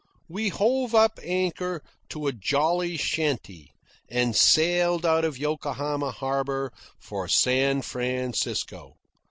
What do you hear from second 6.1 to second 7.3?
harbour for